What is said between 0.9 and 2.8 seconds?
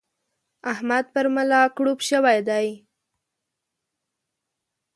پر ملا کړوپ شوی دی.